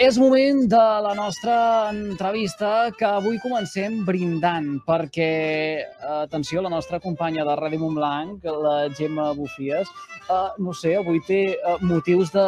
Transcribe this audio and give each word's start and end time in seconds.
És 0.00 0.16
moment 0.16 0.62
de 0.72 0.80
la 1.04 1.10
nostra 1.14 1.54
entrevista 1.92 2.88
que 2.96 3.04
avui 3.04 3.36
comencem 3.42 3.98
brindant 4.06 4.78
perquè, 4.86 5.82
atenció, 6.22 6.62
la 6.64 6.70
nostra 6.72 6.96
companya 7.04 7.44
de 7.44 7.56
Ràdio 7.58 7.82
Montblanc, 7.82 8.46
la 8.64 8.76
Gemma 8.96 9.26
Bufies, 9.36 9.90
eh, 10.24 10.38
no 10.64 10.72
sé, 10.72 10.94
avui 10.96 11.20
té 11.26 11.40
eh, 11.52 11.74
motius 11.84 12.32
de 12.32 12.46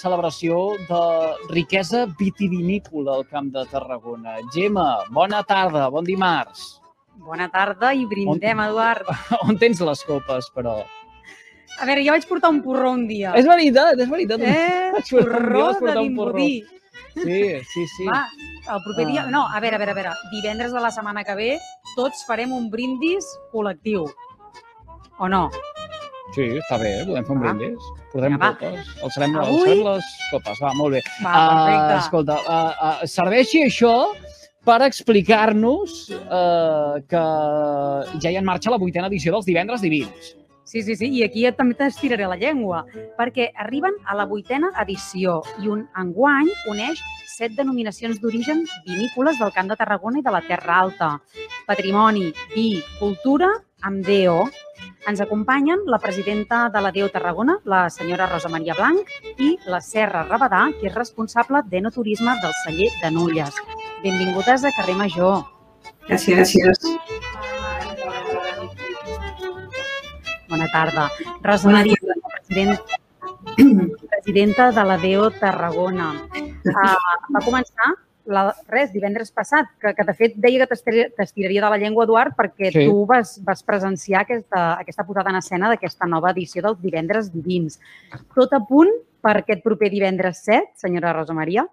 celebració 0.00 0.62
de 0.88 1.02
riquesa 1.52 2.06
vitivinícola 2.18 3.18
al 3.18 3.26
Camp 3.28 3.50
de 3.52 3.66
Tarragona. 3.68 4.38
Gemma, 4.54 4.88
bona 5.12 5.42
tarda, 5.44 5.90
bon 5.92 6.08
dimarts. 6.08 6.78
Bona 7.20 7.50
tarda 7.52 7.92
i 7.92 8.06
brindem, 8.08 8.62
On- 8.62 8.70
Eduard. 8.70 9.10
On 9.50 9.60
tens 9.60 9.82
les 9.84 10.06
copes, 10.08 10.48
però? 10.56 10.78
A 11.82 11.84
veure, 11.84 12.00
jo 12.06 12.14
vaig 12.16 12.24
portar 12.30 12.48
un 12.54 12.62
porró 12.64 12.94
un 12.96 13.04
dia. 13.10 13.34
És 13.36 13.44
veritat, 13.44 14.00
és 14.00 14.08
veritat. 14.08 14.40
Eh, 14.40 14.88
Vaig 14.96 15.10
portar 15.10 15.42
un 15.42 15.52
dia, 15.52 15.52
porró 15.52 15.66
vas 15.66 15.82
de 15.82 15.98
un 16.00 16.16
porró. 16.16 16.48
Sí, 17.14 17.40
sí, 17.72 17.86
sí. 17.96 18.06
Va, 18.08 18.24
el 18.74 18.82
proper 18.84 19.06
dia... 19.06 19.24
Ah. 19.26 19.30
No, 19.30 19.44
a 19.46 19.60
veure, 19.60 19.76
a 19.76 19.78
veure, 19.78 19.92
a 19.92 19.98
veure. 20.00 20.12
Divendres 20.32 20.72
de 20.74 20.80
la 20.82 20.90
setmana 20.90 21.22
que 21.24 21.34
ve 21.38 21.50
tots 21.94 22.24
farem 22.26 22.52
un 22.52 22.68
brindis 22.72 23.28
col·lectiu. 23.52 24.06
O 25.22 25.28
no? 25.30 25.46
Sí, 26.34 26.48
està 26.58 26.78
bé, 26.80 27.04
podem 27.06 27.26
fer 27.28 27.34
un 27.36 27.42
brindis. 27.44 27.90
Portem 28.12 28.38
va. 28.40 28.52
copes. 28.56 28.88
Alçarem, 29.06 29.36
Avui- 29.38 29.60
alçarem 29.60 29.82
les 29.86 30.12
copes. 30.32 30.62
Va, 30.64 30.72
molt 30.74 30.96
bé. 30.96 31.02
Va, 31.22 31.34
perfecte. 31.34 31.98
escolta, 32.02 32.38
uh, 32.42 32.86
uh, 32.88 33.04
serveixi 33.06 33.62
això 33.68 33.92
per 34.64 34.80
explicar-nos 34.86 36.08
uh, 36.16 36.96
que 37.06 37.22
ja 38.22 38.30
hi 38.32 38.36
ha 38.36 38.40
en 38.40 38.48
marxa 38.48 38.72
la 38.72 38.80
vuitena 38.80 39.06
edició 39.12 39.36
dels 39.36 39.46
divendres 39.46 39.84
divins. 39.84 40.34
Sí, 40.74 40.82
sí, 40.82 40.96
sí, 40.98 41.06
i 41.14 41.20
aquí 41.22 41.44
ja 41.44 41.52
també 41.54 41.76
t'estiraré 41.78 42.26
la 42.26 42.34
llengua, 42.34 42.80
perquè 43.14 43.44
arriben 43.62 43.94
a 44.10 44.16
la 44.18 44.24
vuitena 44.26 44.72
edició 44.82 45.36
i 45.62 45.68
un 45.70 45.84
enguany 46.02 46.48
uneix 46.72 46.98
set 47.30 47.54
denominacions 47.54 48.18
d'origen 48.18 48.64
vinícoles 48.82 49.38
del 49.38 49.52
Camp 49.54 49.70
de 49.70 49.76
Tarragona 49.78 50.18
i 50.18 50.24
de 50.26 50.32
la 50.34 50.40
Terra 50.42 50.80
Alta. 50.80 51.12
Patrimoni, 51.68 52.32
vi, 52.56 52.82
cultura, 52.98 53.52
amb 53.86 54.02
DO. 54.02 54.48
Ens 55.06 55.22
acompanyen 55.22 55.86
la 55.86 56.02
presidenta 56.02 56.64
de 56.74 56.82
la 56.82 56.90
DO 56.90 57.06
Tarragona, 57.14 57.60
la 57.70 57.86
senyora 57.86 58.26
Rosa 58.26 58.50
Maria 58.50 58.74
Blanc, 58.74 59.14
i 59.38 59.54
la 59.70 59.78
Serra 59.78 60.26
Rabadà, 60.26 60.66
que 60.80 60.90
és 60.90 60.98
responsable 60.98 61.62
d'enoturisme 61.70 62.34
del 62.42 62.58
celler 62.64 62.90
de 62.98 63.14
Nulles. 63.14 63.62
Benvingudes 64.02 64.66
a 64.66 64.74
Carrer 64.74 64.98
Major. 65.06 65.44
Gràcies, 66.10 66.34
gràcies. 66.58 66.93
Tarda. 70.74 71.08
Rosa 71.42 71.70
Maria, 71.70 71.96
president, 72.34 72.78
presidenta 74.10 74.72
de 74.74 74.84
la 74.90 74.98
DO 74.98 75.30
Tarragona. 75.38 76.08
Uh, 76.64 76.96
va 77.30 77.42
començar 77.44 77.92
la, 78.26 78.46
res, 78.72 78.90
divendres 78.92 79.30
passat, 79.36 79.68
que, 79.80 79.92
que 79.94 80.06
de 80.08 80.14
fet 80.16 80.36
deia 80.40 80.64
que 80.64 80.70
t'estir- 80.72 81.08
t'estiraria 81.16 81.62
de 81.64 81.70
la 81.74 81.78
llengua, 81.80 82.06
Eduard, 82.08 82.34
perquè 82.36 82.72
sí. 82.72 82.86
tu 82.88 83.04
vas, 83.06 83.36
vas 83.44 83.62
presenciar 83.62 84.24
aquesta, 84.24 84.66
aquesta 84.80 85.04
posada 85.06 85.30
en 85.30 85.40
escena 85.42 85.70
d'aquesta 85.70 86.08
nova 86.10 86.32
edició 86.34 86.64
dels 86.64 86.80
divendres 86.82 87.30
divins. 87.34 87.78
Tot 88.34 88.56
a 88.56 88.62
punt 88.64 88.90
per 89.24 89.38
aquest 89.40 89.62
proper 89.64 89.92
divendres 89.92 90.42
7, 90.44 90.72
senyora 90.80 91.14
Rosa 91.16 91.36
Maria? 91.36 91.66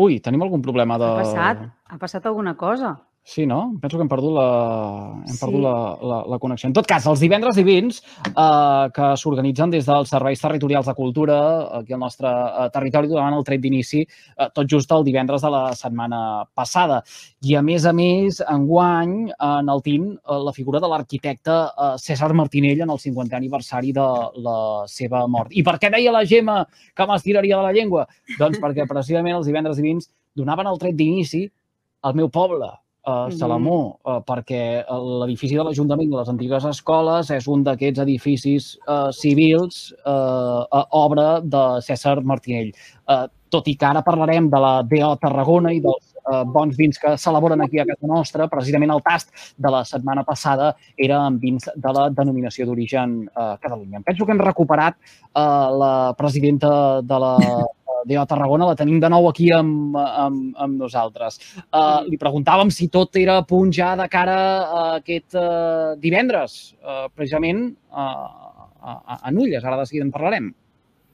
Ui, 0.00 0.20
tenim 0.24 0.42
algun 0.44 0.62
problema 0.64 0.96
de... 1.00 1.08
Ha 1.08 1.24
passat? 1.24 1.64
Ha 1.92 1.98
passat 2.00 2.28
alguna 2.28 2.54
cosa? 2.56 2.94
Sí, 3.24 3.46
no? 3.46 3.76
Penso 3.80 3.96
que 3.98 4.02
hem 4.02 4.08
perdut 4.10 4.32
la, 4.34 4.44
hem 5.22 5.28
Sí. 5.30 5.38
perdut 5.38 5.60
la, 5.62 5.74
la, 6.02 6.16
la 6.26 6.38
connexió. 6.42 6.66
En 6.66 6.72
tot 6.74 6.88
cas, 6.90 7.04
els 7.06 7.20
divendres 7.22 7.54
divins 7.54 8.00
eh, 8.26 8.88
que 8.92 9.10
s'organitzen 9.16 9.70
des 9.70 9.86
dels 9.86 10.10
serveis 10.10 10.40
territorials 10.42 10.88
de 10.90 10.94
cultura 10.98 11.36
aquí 11.78 11.94
al 11.94 12.00
nostre 12.02 12.26
eh, 12.28 12.66
territori 12.74 13.06
durant 13.06 13.32
el 13.36 13.44
tret 13.46 13.62
d'inici, 13.62 14.00
eh, 14.02 14.48
tot 14.52 14.66
just 14.66 14.90
el 14.90 15.04
divendres 15.06 15.40
de 15.46 15.52
la 15.54 15.62
setmana 15.78 16.42
passada. 16.52 16.98
I, 17.46 17.54
a 17.54 17.62
més 17.62 17.86
a 17.86 17.92
més, 17.94 18.42
enguany, 18.42 19.30
en 19.38 19.70
el 19.70 19.82
TIN, 19.86 20.10
eh, 20.18 20.40
la 20.42 20.52
figura 20.58 20.80
de 20.82 20.90
l'arquitecte 20.90 21.54
eh, 21.70 21.94
César 22.02 22.34
Martinell 22.34 22.82
en 22.82 22.90
el 22.90 22.98
50è 22.98 23.38
aniversari 23.38 23.92
de 23.94 24.08
la 24.42 24.58
seva 24.90 25.28
mort. 25.28 25.54
I 25.54 25.62
per 25.62 25.78
què 25.78 25.94
deia 25.94 26.10
la 26.10 26.26
Gemma 26.26 26.64
que 26.92 27.06
m'estiraria 27.06 27.62
de 27.62 27.70
la 27.70 27.72
llengua? 27.72 28.08
Doncs 28.36 28.58
perquè 28.58 28.90
precisament 28.90 29.38
els 29.38 29.46
divendres 29.46 29.78
divins 29.78 30.10
donaven 30.34 30.66
el 30.66 30.78
tret 30.82 30.98
d'inici 30.98 31.46
al 32.02 32.16
meu 32.18 32.26
poble, 32.28 32.66
a. 33.04 33.30
Salamó, 33.34 33.98
eh, 34.06 34.18
perquè 34.26 34.62
l'edifici 34.86 35.56
de 35.58 35.66
l'Ajuntament 35.66 36.10
de 36.10 36.18
les 36.20 36.32
antigues 36.32 36.64
escoles 36.64 37.30
és 37.34 37.48
un 37.50 37.64
d'aquests 37.66 38.02
edificis 38.04 38.72
eh, 38.86 39.10
civils 39.16 39.92
eh, 39.92 40.10
eh, 40.12 40.84
obra 40.90 41.40
de 41.40 41.64
César 41.82 42.20
Martinell. 42.22 42.72
Eh, 43.08 43.24
tot 43.52 43.68
i 43.68 43.76
que 43.76 43.84
ara 43.84 44.00
parlarem 44.06 44.48
de 44.50 44.60
la 44.64 44.72
DO 44.88 45.10
Tarragona 45.20 45.74
i 45.76 45.82
dels 45.84 46.14
eh, 46.22 46.42
bons 46.54 46.78
vins 46.78 46.98
que 46.98 47.16
s'elaboren 47.20 47.60
aquí 47.64 47.82
a 47.82 47.86
casa 47.88 48.08
nostra, 48.08 48.48
precisament 48.48 48.94
el 48.94 49.02
tast 49.04 49.32
de 49.58 49.72
la 49.74 49.82
setmana 49.88 50.24
passada 50.24 50.72
era 50.96 51.20
amb 51.26 51.42
vins 51.42 51.68
de 51.68 51.92
la 51.98 52.08
denominació 52.14 52.66
d'origen 52.68 53.18
eh, 53.26 53.52
Catalunya. 53.60 54.00
Em 54.00 54.06
penso 54.06 54.24
que 54.26 54.34
hem 54.36 54.42
recuperat 54.42 54.96
eh, 54.96 55.68
la 55.82 55.94
presidenta 56.18 57.02
de 57.02 57.22
la 57.26 57.36
DO 58.08 58.24
Tarragona, 58.28 58.68
la 58.70 58.78
tenim 58.78 59.00
de 59.02 59.10
nou 59.12 59.28
aquí 59.28 59.50
amb, 59.54 59.96
amb, 59.96 60.54
amb 60.56 60.80
nosaltres. 60.80 61.38
Uh, 61.64 62.02
li 62.08 62.18
preguntàvem 62.20 62.72
si 62.74 62.88
tot 62.92 63.16
era 63.20 63.38
a 63.40 63.46
punt 63.46 63.72
ja 63.74 63.92
de 63.98 64.08
cara 64.12 64.38
a 64.62 64.82
aquest 64.98 65.36
uh, 65.38 65.94
divendres, 66.02 66.74
uh, 66.82 67.06
precisament 67.14 67.68
uh, 67.90 68.52
a, 68.82 69.18
a, 69.20 69.30
Nulles, 69.30 69.64
ara 69.64 69.78
de 69.80 69.86
seguida 69.86 70.06
en 70.06 70.12
parlarem. 70.14 70.50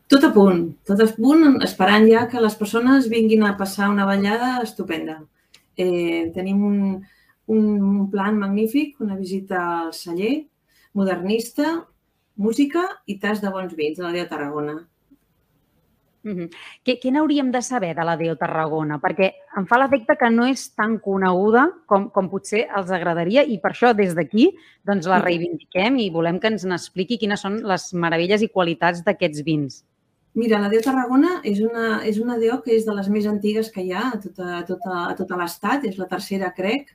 Tot 0.09 0.25
a 0.25 0.33
punt, 0.33 0.63
tot 0.89 1.01
a 1.05 1.09
punt, 1.13 1.59
esperant 1.67 2.07
ja 2.09 2.25
que 2.33 2.41
les 2.41 2.57
persones 2.57 3.11
vinguin 3.13 3.45
a 3.45 3.57
passar 3.59 3.91
una 3.93 4.07
ballada 4.09 4.63
estupenda. 4.65 5.19
Eh, 5.77 6.31
tenim 6.35 6.63
un, 6.65 6.79
un 7.53 8.07
plan 8.11 8.39
magnífic, 8.41 8.97
una 9.05 9.19
visita 9.21 9.61
al 9.83 9.93
celler, 9.93 10.47
modernista, 10.97 11.75
música 12.37 12.87
i 13.07 13.19
tas 13.21 13.43
de 13.43 13.53
bons 13.53 13.75
vins 13.77 13.99
de 13.99 14.07
la 14.07 14.15
Déu 14.17 14.27
Tarragona. 14.31 14.79
Mhm. 16.27 16.49
Què, 16.85 16.99
què 17.01 17.13
n'hauríem 17.15 17.51
de 17.55 17.61
saber 17.63 17.95
de 17.97 18.05
la 18.05 18.17
DO 18.19 18.35
Tarragona? 18.37 18.99
Perquè 19.01 19.31
em 19.57 19.67
fa 19.71 19.79
l'efecte 19.79 20.17
que 20.19 20.31
no 20.31 20.47
és 20.51 20.67
tan 20.75 20.99
coneguda 20.99 21.69
com, 21.87 22.09
com 22.11 22.31
potser 22.33 22.67
els 22.77 22.91
agradaria 22.91 23.45
i 23.45 23.61
per 23.63 23.73
això 23.73 23.95
des 23.95 24.17
d'aquí 24.19 24.51
doncs, 24.85 25.07
la 25.07 25.21
reivindiquem 25.23 26.01
i 26.03 26.11
volem 26.11 26.41
que 26.41 26.51
ens 26.51 26.67
n'expliqui 26.67 27.21
quines 27.23 27.41
són 27.41 27.63
les 27.63 27.93
meravelles 27.95 28.43
i 28.43 28.51
qualitats 28.51 29.05
d'aquests 29.07 29.47
vins. 29.47 29.85
Mira, 30.39 30.59
la 30.61 30.69
Déu 30.71 30.83
Tarragona 30.85 31.39
és 31.49 31.59
una, 31.65 32.03
és 32.07 32.19
una 32.23 32.37
Déu 32.39 32.61
que 32.63 32.77
és 32.77 32.85
de 32.87 32.95
les 32.95 33.09
més 33.11 33.25
antigues 33.27 33.73
que 33.75 33.83
hi 33.83 33.95
ha 33.97 34.11
a 34.13 34.19
tota, 34.23 34.59
a 34.59 34.65
tota, 34.69 34.99
a 35.09 35.15
tota 35.19 35.39
l'estat, 35.41 35.87
és 35.89 35.97
la 35.99 36.07
tercera, 36.11 36.53
crec, 36.55 36.93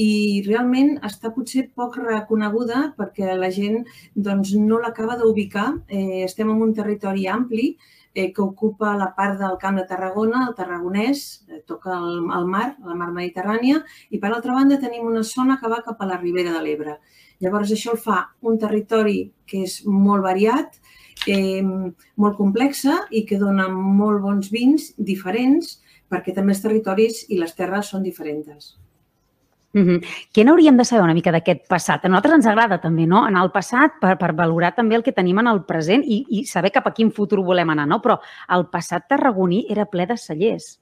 i 0.00 0.42
realment 0.46 0.96
està 1.06 1.30
potser 1.34 1.66
poc 1.76 1.98
reconeguda 2.00 2.94
perquè 2.98 3.36
la 3.36 3.50
gent 3.54 3.84
doncs, 4.14 4.54
no 4.56 4.80
l'acaba 4.80 5.18
d'ubicar. 5.20 5.68
Eh, 5.88 6.24
estem 6.24 6.50
en 6.50 6.62
un 6.66 6.74
territori 6.74 7.28
ampli 7.28 7.74
eh, 8.14 8.32
que 8.32 8.42
ocupa 8.42 8.96
la 8.96 9.12
part 9.14 9.38
del 9.38 9.56
Camp 9.60 9.78
de 9.78 9.86
Tarragona, 9.86 10.46
el 10.48 10.54
Tarragonès, 10.54 11.44
eh, 11.48 11.62
toca 11.66 11.96
el, 11.96 12.24
el 12.38 12.46
mar, 12.46 12.76
la 12.84 12.96
mar 12.98 13.10
Mediterrània, 13.14 13.82
i 14.10 14.18
per 14.18 14.32
altra 14.32 14.56
banda 14.56 14.80
tenim 14.82 15.06
una 15.06 15.22
zona 15.22 15.58
que 15.60 15.70
va 15.70 15.82
cap 15.86 16.00
a 16.00 16.08
la 16.10 16.18
Ribera 16.18 16.54
de 16.56 16.62
l'Ebre. 16.64 16.98
Llavors 17.40 17.72
això 17.72 17.94
el 17.94 18.02
fa 18.02 18.24
un 18.42 18.58
territori 18.60 19.30
que 19.46 19.62
és 19.66 19.80
molt 19.86 20.26
variat, 20.26 20.76
eh, 21.26 21.62
molt 21.62 22.36
complexa 22.36 23.06
i 23.10 23.24
que 23.28 23.38
dona 23.38 23.68
molt 23.70 24.20
bons 24.24 24.50
vins 24.52 24.92
diferents 24.96 25.78
perquè 26.10 26.34
també 26.34 26.56
els 26.56 26.62
territoris 26.62 27.24
i 27.30 27.38
les 27.38 27.54
terres 27.54 27.92
són 27.92 28.02
diferents. 28.02 28.74
Mhm. 29.72 30.00
Què 30.34 30.42
n'hauríem 30.42 30.76
de 30.76 30.84
saber 30.84 31.04
una 31.04 31.14
mica 31.14 31.30
d'aquest 31.30 31.68
passat? 31.70 32.04
A 32.04 32.08
nosaltres 32.10 32.40
ens 32.40 32.46
agrada 32.50 32.80
també 32.82 33.06
no? 33.06 33.22
anar 33.26 33.44
al 33.44 33.52
passat 33.54 34.00
per, 34.02 34.16
per 34.18 34.32
valorar 34.34 34.72
també 34.74 34.96
el 34.98 35.04
que 35.06 35.14
tenim 35.14 35.38
en 35.38 35.46
el 35.46 35.62
present 35.68 36.02
i, 36.02 36.24
i 36.28 36.44
saber 36.44 36.72
cap 36.74 36.88
a 36.90 36.94
quin 36.96 37.12
futur 37.14 37.44
volem 37.46 37.70
anar, 37.70 37.86
no? 37.86 38.00
però 38.02 38.18
el 38.56 38.66
passat 38.72 39.06
tarragoní 39.08 39.66
era 39.70 39.86
ple 39.86 40.08
de 40.10 40.16
cellers. 40.18 40.80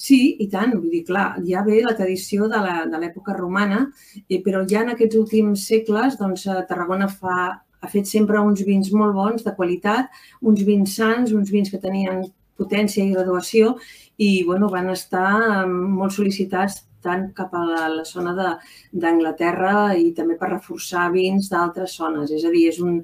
Sí, 0.00 0.36
i 0.40 0.46
tant. 0.52 0.74
Vull 0.76 0.92
dir, 0.92 1.02
clar, 1.08 1.34
ja 1.44 1.62
ve 1.64 1.80
la 1.84 1.96
tradició 1.96 2.48
de 2.48 2.60
l'època 3.00 3.34
romana, 3.36 3.86
eh, 4.28 4.40
però 4.44 4.62
ja 4.68 4.84
en 4.84 4.94
aquests 4.94 5.16
últims 5.20 5.66
segles 5.68 6.16
doncs, 6.20 6.46
eh, 6.46 6.60
Tarragona 6.68 7.08
fa, 7.08 7.36
ha 7.80 7.88
fet 7.88 8.08
sempre 8.08 8.40
uns 8.40 8.62
vins 8.64 8.92
molt 8.96 9.16
bons, 9.16 9.44
de 9.44 9.54
qualitat, 9.56 10.08
uns 10.40 10.62
vins 10.64 10.96
sants, 10.96 11.32
uns 11.36 11.52
vins 11.52 11.72
que 11.72 11.80
tenien 11.80 12.24
potència 12.60 13.04
i 13.04 13.12
graduació 13.12 13.74
i 14.20 14.42
bueno, 14.44 14.68
van 14.72 14.88
estar 14.92 15.34
eh, 15.40 15.66
molt 15.68 16.16
sol·licitats 16.16 16.84
tant 17.04 17.26
cap 17.36 17.54
a 17.56 17.62
la, 17.64 17.88
la 17.92 18.04
zona 18.08 18.34
d'Anglaterra 18.36 19.96
i 19.98 20.10
també 20.16 20.36
per 20.40 20.52
reforçar 20.52 21.08
vins 21.14 21.50
d'altres 21.52 21.96
zones. 21.96 22.30
És 22.36 22.44
a 22.44 22.52
dir, 22.54 22.66
és 22.70 22.80
un, 22.84 23.00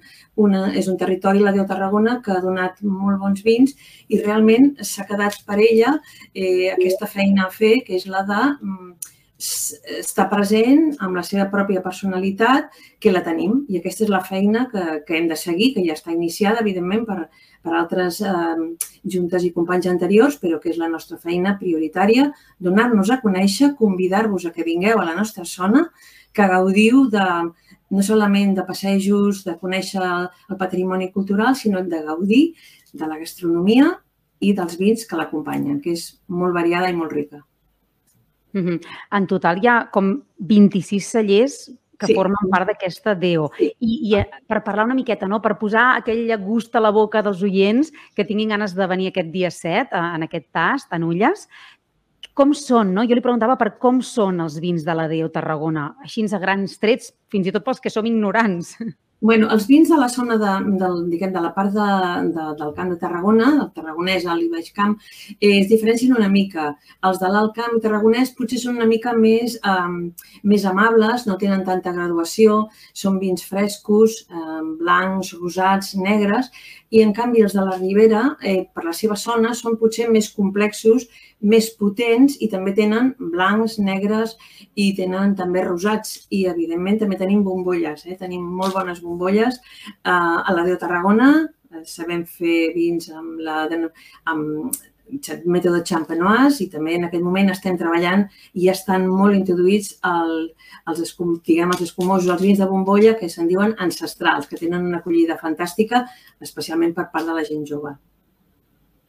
una, 0.47 0.67
és 0.77 0.89
un 0.93 1.01
territori, 1.01 1.45
la 1.45 1.55
Déu 1.57 1.67
Tarragona, 1.69 2.21
que 2.25 2.37
ha 2.37 2.45
donat 2.45 2.81
molt 2.83 3.21
bons 3.23 3.43
vins 3.47 3.77
i 4.09 4.23
realment 4.23 4.75
s'ha 4.81 5.09
quedat 5.09 5.43
per 5.47 5.61
ella 5.61 5.97
eh, 6.35 6.73
aquesta 6.73 7.11
feina 7.11 7.47
a 7.47 7.53
fer, 7.53 7.79
que 7.87 7.97
és 7.99 8.09
la 8.11 8.25
de 8.29 8.43
mm, 8.61 9.13
està 9.37 10.25
present 10.31 10.95
amb 11.05 11.17
la 11.19 11.23
seva 11.27 11.45
pròpia 11.53 11.83
personalitat, 11.85 12.71
que 13.01 13.13
la 13.13 13.23
tenim. 13.25 13.65
I 13.69 13.81
aquesta 13.81 14.07
és 14.07 14.13
la 14.13 14.23
feina 14.25 14.67
que, 14.73 15.03
que 15.07 15.17
hem 15.19 15.29
de 15.29 15.37
seguir, 15.37 15.75
que 15.75 15.85
ja 15.85 15.97
està 15.97 16.15
iniciada, 16.15 16.63
evidentment, 16.65 17.05
per, 17.09 17.29
per 17.67 17.75
altres 17.75 18.21
eh, 18.23 18.33
juntes 19.17 19.45
i 19.45 19.53
companys 19.55 19.89
anteriors, 19.91 20.39
però 20.39 20.61
que 20.63 20.71
és 20.71 20.79
la 20.79 20.91
nostra 20.93 21.19
feina 21.19 21.57
prioritària, 21.59 22.29
donar-nos 22.63 23.11
a 23.11 23.19
conèixer, 23.25 23.73
convidar-vos 23.81 24.47
a 24.47 24.55
que 24.55 24.67
vingueu 24.67 25.03
a 25.03 25.09
la 25.09 25.17
nostra 25.19 25.45
zona, 25.51 25.89
que 26.37 26.47
gaudiu 26.47 27.07
de, 27.11 27.27
no 27.91 28.07
solament 28.07 28.55
de 28.55 28.65
passejos, 28.69 29.43
de 29.49 29.57
conèixer 29.59 30.05
el 30.05 30.59
patrimoni 30.61 31.11
cultural, 31.11 31.59
sinó 31.59 31.83
de 31.83 32.03
gaudir 32.07 32.45
de 32.93 33.11
la 33.11 33.19
gastronomia 33.19 33.91
i 34.39 34.53
dels 34.55 34.79
vins 34.79 35.07
que 35.09 35.19
l'acompanyen, 35.19 35.81
que 35.83 35.97
és 35.97 36.09
molt 36.29 36.55
variada 36.55 36.93
i 36.93 36.97
molt 36.97 37.13
rica. 37.13 37.43
-hmm. 38.63 38.81
En 39.13 39.27
total 39.27 39.63
hi 39.63 39.69
ha 39.69 39.77
com 39.93 40.15
26 40.39 41.11
cellers 41.13 41.59
que 41.99 42.11
sí. 42.11 42.17
formen 42.17 42.51
part 42.53 42.69
d'aquesta 42.71 43.15
DEO. 43.19 43.49
I, 43.61 43.71
I 43.81 44.17
eh, 44.21 44.27
per 44.49 44.63
parlar 44.67 44.87
una 44.89 44.97
miqueta, 44.99 45.29
no? 45.31 45.41
per 45.45 45.57
posar 45.61 45.87
aquell 46.01 46.29
gust 46.43 46.77
a 46.77 46.83
la 46.83 46.93
boca 46.95 47.23
dels 47.25 47.43
oients 47.47 47.93
que 48.17 48.27
tinguin 48.29 48.55
ganes 48.57 48.77
de 48.77 48.87
venir 48.91 49.11
aquest 49.13 49.33
dia 49.33 49.51
7, 49.51 49.89
eh, 49.91 50.05
en 50.19 50.27
aquest 50.29 50.51
tast, 50.55 50.93
en 50.93 51.07
Ulles, 51.07 51.47
com 52.37 52.53
són, 52.53 52.93
no? 52.93 53.07
Jo 53.09 53.17
li 53.17 53.25
preguntava 53.25 53.57
per 53.57 53.79
com 53.81 54.03
són 54.05 54.43
els 54.45 54.59
vins 54.61 54.85
de 54.85 54.95
la 54.97 55.07
DEO 55.09 55.31
Tarragona, 55.33 55.95
així 56.05 56.27
a 56.29 56.41
grans 56.43 56.77
trets, 56.79 57.15
fins 57.33 57.49
i 57.49 57.53
tot 57.55 57.65
pels 57.65 57.81
que 57.81 57.93
som 57.93 58.05
ignorants. 58.05 58.77
Bueno, 59.21 59.49
els 59.49 59.65
vins 59.67 59.89
de 59.89 59.97
la 59.97 60.11
zona 60.13 60.37
de, 60.37 60.51
del, 60.77 60.99
diguem, 61.09 61.31
de 61.33 61.41
la 61.41 61.53
part 61.57 61.73
de, 61.73 61.87
de, 62.35 62.43
del 62.59 62.73
Camp 62.77 62.91
de 62.93 62.99
Tarragona, 63.01 63.47
del 63.57 63.71
Tarragonès, 63.73 64.27
alt 64.29 64.45
i 64.45 64.51
baix 64.53 64.69
camp, 64.77 64.93
eh, 65.39 65.55
es 65.63 65.71
diferencien 65.71 66.13
una 66.13 66.29
mica. 66.29 66.67
Els 67.09 67.23
de 67.23 67.31
l'alt 67.33 67.55
camp 67.57 67.79
tarragonès 67.81 68.35
potser 68.37 68.61
són 68.61 68.77
una 68.77 68.89
mica 68.91 69.15
més, 69.17 69.57
eh, 69.57 70.37
més 70.45 70.67
amables, 70.69 71.25
no 71.27 71.39
tenen 71.41 71.65
tanta 71.65 71.97
graduació, 71.97 72.67
són 72.93 73.17
vins 73.23 73.47
frescos, 73.49 74.27
eh, 74.29 74.61
blancs, 74.83 75.33
rosats, 75.41 75.95
negres, 75.97 76.53
i 76.91 77.01
en 77.03 77.13
canvi 77.17 77.43
els 77.43 77.57
de 77.57 77.65
la 77.65 77.79
Ribera, 77.81 78.37
eh, 78.43 78.69
per 78.75 78.85
la 78.85 78.93
seva 78.93 79.17
zona, 79.17 79.55
són 79.55 79.81
potser 79.81 80.11
més 80.13 80.29
complexos, 80.31 81.09
més 81.41 81.69
potents 81.77 82.37
i 82.41 82.49
també 82.49 82.73
tenen 82.77 83.13
blancs, 83.19 83.79
negres 83.79 84.37
i 84.75 84.93
tenen 84.97 85.35
també 85.37 85.65
rosats. 85.65 86.27
I, 86.31 86.47
evidentment, 86.53 87.01
també 87.03 87.19
tenim 87.21 87.43
bombolles. 87.45 88.07
Eh? 88.07 88.17
Tenim 88.21 88.45
molt 88.61 88.75
bones 88.75 89.03
bombolles. 89.07 89.61
Eh, 90.03 90.11
a 90.11 90.57
la 90.57 90.67
de 90.67 90.77
Tarragona 90.83 91.31
eh, 91.45 91.87
sabem 91.87 92.27
fer 92.27 92.75
vins 92.75 93.11
amb, 93.15 93.41
la, 93.47 93.65
amb 94.33 94.77
mètode 95.47 95.85
champenoise 95.87 96.65
i 96.65 96.69
també 96.71 96.97
en 96.97 97.07
aquest 97.07 97.23
moment 97.23 97.51
estem 97.53 97.77
treballant 97.79 98.27
i 98.55 98.67
ja 98.67 98.75
estan 98.75 99.07
molt 99.07 99.37
introduïts 99.37 99.95
el, 100.09 100.35
els, 100.91 101.01
escum, 101.05 101.37
diguem, 101.47 101.71
els 101.71 101.87
escumosos, 101.87 102.31
els 102.33 102.43
vins 102.43 102.59
de 102.59 102.67
bombolla 102.67 103.15
que 103.21 103.31
se'n 103.31 103.47
diuen 103.49 103.77
ancestrals, 103.79 104.51
que 104.51 104.59
tenen 104.59 104.87
una 104.91 104.99
acollida 104.99 105.39
fantàstica, 105.39 106.07
especialment 106.43 106.95
per 106.95 107.11
part 107.13 107.27
de 107.27 107.39
la 107.39 107.47
gent 107.47 107.65
jove. 107.67 107.95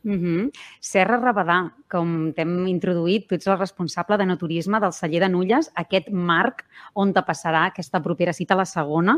Mm 0.03 0.19
-hmm. 0.19 0.51
Serra 0.79 1.17
Rabadà, 1.17 1.71
com 1.89 2.31
t'hem 2.33 2.67
introduït, 2.67 3.27
tu 3.27 3.35
ets 3.35 3.47
el 3.47 3.57
responsable 3.57 4.17
de 4.17 4.25
no 4.25 4.37
turisme 4.37 4.79
del 4.79 4.93
celler 4.93 5.19
de 5.21 5.29
Nulles, 5.29 5.71
aquest 5.75 6.09
marc 6.09 6.65
on 6.93 7.13
te 7.13 7.21
passarà 7.21 7.65
aquesta 7.65 8.01
propera 8.01 8.33
cita, 8.33 8.55
la 8.55 8.65
segona, 8.65 9.17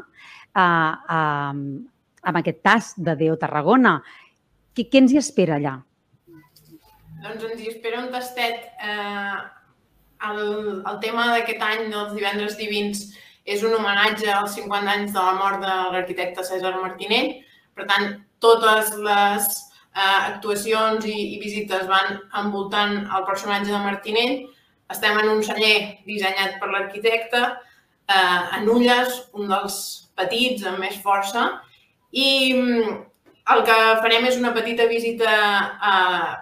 eh, 0.55 0.93
eh, 1.09 1.53
amb 2.21 2.37
aquest 2.37 2.61
tas 2.63 2.93
de 2.97 3.15
Déu 3.15 3.37
Tarragona. 3.37 4.01
Què, 4.75 4.89
què 4.89 4.97
ens 4.97 5.11
hi 5.11 5.17
espera 5.17 5.55
allà? 5.55 5.83
Doncs 7.23 7.43
ens 7.43 7.61
hi 7.61 7.67
espera 7.67 8.03
un 8.03 8.11
tastet. 8.11 8.71
Eh, 8.81 9.39
el, 10.29 10.83
el 10.85 10.99
tema 10.99 11.27
d'aquest 11.33 11.61
any 11.61 11.89
dels 11.91 12.13
divendres 12.13 12.57
divins 12.57 13.15
és 13.45 13.63
un 13.63 13.73
homenatge 13.73 14.29
als 14.31 14.55
50 14.55 14.91
anys 14.91 15.13
de 15.15 15.19
la 15.19 15.35
mort 15.39 15.61
de 15.63 15.75
l'arquitecte 15.93 16.43
César 16.43 16.75
Martinell. 16.81 17.43
Per 17.75 17.87
tant, 17.87 18.23
totes 18.39 18.93
les 18.99 19.68
eh, 19.95 20.19
actuacions 20.33 21.05
i, 21.05 21.17
i 21.35 21.39
visites 21.41 21.87
van 21.89 22.19
envoltant 22.43 22.95
el 23.03 23.25
personatge 23.27 23.71
de 23.71 23.83
Martinell. 23.83 24.35
Estem 24.89 25.19
en 25.21 25.29
un 25.35 25.43
celler 25.45 25.75
dissenyat 26.07 26.57
per 26.61 26.71
l'arquitecte, 26.71 27.43
eh, 28.09 28.39
en 28.57 28.69
Ulles, 28.69 29.25
un 29.33 29.51
dels 29.51 29.77
petits 30.17 30.65
amb 30.67 30.81
més 30.83 30.97
força, 31.03 31.49
i 32.11 32.29
el 33.49 33.63
que 33.65 33.77
farem 34.03 34.25
és 34.29 34.37
una 34.37 34.53
petita 34.53 34.85
visita 34.89 35.29
a, 35.29 35.93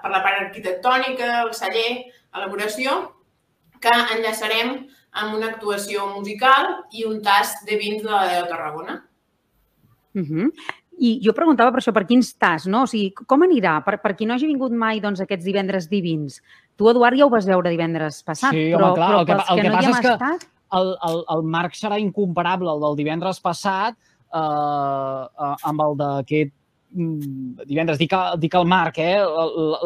per 0.02 0.12
la 0.12 0.24
part 0.24 0.48
arquitectònica, 0.48 1.30
el 1.44 1.54
celler, 1.56 1.92
elaboració, 2.36 2.98
que 3.84 3.94
enllaçarem 4.16 4.74
amb 5.18 5.38
una 5.38 5.52
actuació 5.54 6.08
musical 6.16 6.74
i 6.92 7.06
un 7.08 7.22
tast 7.24 7.64
de 7.70 7.78
vins 7.80 8.04
de 8.04 8.12
la 8.12 8.26
Déu 8.32 8.50
Tarragona. 8.52 8.98
Uh 10.18 10.26
-huh. 10.28 10.52
I 10.98 11.12
jo 11.22 11.34
preguntava 11.38 11.72
per 11.74 11.82
això, 11.82 11.94
per 11.94 12.06
quins 12.10 12.32
tasts, 12.42 12.68
no? 12.74 12.84
O 12.88 12.90
sigui, 12.90 13.12
com 13.30 13.46
anirà? 13.46 13.78
Per, 13.86 14.00
per 14.02 14.16
qui 14.18 14.26
no 14.26 14.34
hagi 14.34 14.50
vingut 14.50 14.74
mai 14.74 15.02
doncs, 15.04 15.22
aquests 15.22 15.46
divendres 15.46 15.90
divins. 15.92 16.40
Tu, 16.78 16.90
Eduard, 16.90 17.18
ja 17.20 17.28
ho 17.28 17.34
vas 17.34 17.46
veure 17.50 17.74
divendres 17.74 18.24
passat, 18.26 18.56
sí, 18.56 18.70
però, 18.74 18.92
home, 18.92 19.00
clar, 19.00 19.10
però 19.10 19.22
el 19.22 19.28
que, 19.30 19.38
el 19.38 19.46
que, 19.48 19.62
que 19.62 19.70
no 19.70 19.76
passa 19.78 19.92
és 19.92 20.06
que 20.06 20.14
estat... 20.16 20.48
el, 20.80 20.94
el, 21.10 21.24
el 21.38 21.50
marc 21.58 21.78
serà 21.78 22.00
incomparable, 22.02 22.74
el 22.74 22.86
del 22.86 22.98
divendres 23.02 23.42
passat, 23.46 23.98
eh, 24.34 25.52
amb 25.72 25.86
el 25.86 26.00
d'aquest 26.02 26.56
Mm, 26.96 27.66
divendres, 27.68 27.98
dic, 28.00 28.14
dic 28.40 28.54
el 28.56 28.66
Marc, 28.66 28.96
eh? 29.04 29.20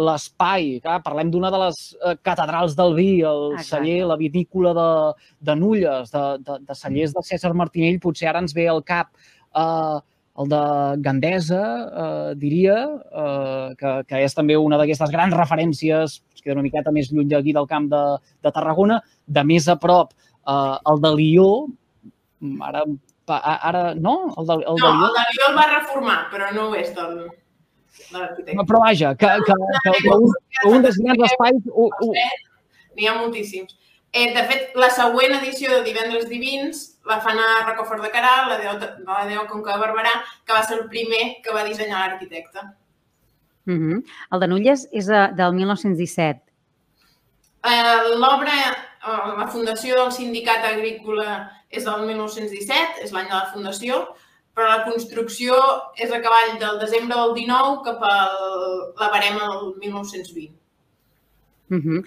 l'espai, 0.06 0.76
parlem 1.02 1.32
d'una 1.34 1.50
de 1.50 1.62
les 1.64 1.80
eh, 1.98 2.14
catedrals 2.22 2.76
del 2.78 2.94
vi, 2.94 3.10
el 3.26 3.56
Exacte. 3.56 3.70
celler, 3.72 4.06
la 4.06 4.18
vinícola 4.20 4.74
de, 4.78 4.92
de 5.50 5.56
Nulles, 5.58 6.14
de, 6.14 6.24
de, 6.46 6.60
de 6.68 6.78
cellers 6.78 7.16
de 7.18 7.24
César 7.26 7.56
Martinell, 7.58 7.98
potser 8.04 8.30
ara 8.30 8.44
ens 8.46 8.54
ve 8.54 8.68
al 8.70 8.84
cap 8.86 9.10
eh, 9.18 9.98
el 10.40 10.50
de 10.50 10.62
Gandesa, 11.04 11.62
eh, 12.04 12.34
diria, 12.40 12.78
eh, 13.12 13.76
que, 13.78 13.94
que 14.08 14.24
és 14.26 14.36
també 14.38 14.56
una 14.58 14.80
d'aquestes 14.80 15.12
grans 15.12 15.36
referències, 15.36 16.18
es 16.22 16.42
queda 16.42 16.56
una 16.56 16.66
miqueta 16.66 16.94
més 16.96 17.12
lluny 17.12 17.30
d'aquí 17.32 17.54
del 17.58 17.68
camp 17.68 17.90
de, 17.92 18.02
de 18.44 18.54
Tarragona, 18.56 19.02
de 19.28 19.44
més 19.44 19.68
a 19.68 19.78
prop 19.82 20.14
eh, 20.16 20.76
el 20.92 21.04
de 21.04 21.14
Lió, 21.20 21.50
ara 22.68 22.86
ara, 23.32 23.94
no? 23.96 24.34
El 24.38 24.48
del, 24.48 24.64
el 24.68 24.80
no, 24.80 24.88
del... 24.88 25.04
el 25.06 25.14
de 25.20 25.28
Lió 25.36 25.50
el 25.50 25.60
va 25.60 25.68
reformar, 25.76 26.18
però 26.32 26.50
no 26.56 26.70
ho 26.70 26.80
és 26.80 26.90
del, 26.96 27.20
de 27.28 28.18
l'arquitecte. 28.18 28.66
Però 28.72 28.82
vaja, 28.84 29.14
que, 29.16 29.30
que, 29.46 29.60
que, 29.84 29.94
que, 30.00 30.16
un, 30.16 30.34
que 30.58 30.72
un 30.72 30.88
dels 30.88 31.00
grans 31.04 31.28
espais... 31.30 31.70
N'hi 32.98 33.08
ha 33.08 33.16
moltíssims. 33.20 33.78
Eh, 34.12 34.34
de 34.36 34.44
fet, 34.44 34.74
la 34.76 34.90
següent 34.92 35.38
edició 35.38 35.72
de 35.72 35.84
Divendres 35.86 36.28
Divins 36.28 36.92
la 37.08 37.20
fan 37.22 37.40
a 37.40 37.66
Rocafort 37.66 38.04
de 38.04 38.12
Caral, 38.12 38.50
la 38.50 38.58
de, 38.60 38.74
de 38.80 39.06
la 39.08 39.26
Déu 39.26 39.46
Conca 39.50 39.76
de 39.76 39.82
Barberà, 39.82 40.12
que 40.46 40.54
va 40.54 40.64
ser 40.64 40.78
el 40.80 40.88
primer 40.92 41.42
que 41.44 41.54
va 41.56 41.64
dissenyar 41.68 42.02
l'arquitecte. 42.04 42.62
Mm 43.66 43.80
-hmm. 43.80 44.04
El 44.32 44.40
de 44.40 44.48
Nulles 44.48 44.88
és 44.92 45.06
de, 45.06 45.22
del 45.34 45.54
1917. 45.54 46.42
Eh, 47.64 48.18
L'obra, 48.18 48.56
eh, 48.62 49.38
la 49.38 49.48
fundació 49.48 49.96
del 49.96 50.12
Sindicat 50.12 50.66
Agrícola 50.66 51.52
és 51.70 51.86
del 51.86 52.06
1917, 52.06 53.02
és 53.04 53.12
l'any 53.12 53.28
de 53.28 53.36
la 53.36 53.52
fundació, 53.54 54.16
però 54.54 54.68
la 54.68 54.84
construcció 54.84 55.56
és 55.96 56.12
a 56.12 56.22
cavall 56.22 56.58
del 56.60 56.80
desembre 56.80 57.18
del 57.18 57.34
19 57.34 57.84
cap 57.86 58.04
a 58.04 58.16
la 59.00 59.10
barema 59.10 59.48
del 59.48 59.76
1920. 59.80 60.54
Uh 61.70 61.78
-huh. 61.78 62.04